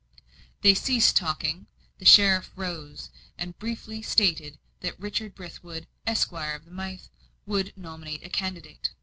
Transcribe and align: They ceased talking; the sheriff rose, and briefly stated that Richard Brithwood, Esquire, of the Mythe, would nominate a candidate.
They 0.61 0.73
ceased 0.73 1.15
talking; 1.15 1.67
the 1.99 2.05
sheriff 2.05 2.49
rose, 2.55 3.11
and 3.37 3.55
briefly 3.59 4.01
stated 4.01 4.57
that 4.79 4.99
Richard 4.99 5.35
Brithwood, 5.35 5.85
Esquire, 6.07 6.55
of 6.55 6.65
the 6.65 6.71
Mythe, 6.71 7.05
would 7.45 7.71
nominate 7.77 8.23
a 8.25 8.29
candidate. 8.29 8.93